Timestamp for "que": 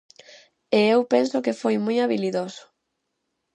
1.45-1.57